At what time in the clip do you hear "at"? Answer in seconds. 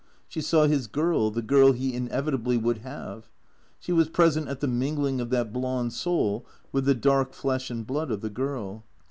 4.47-4.59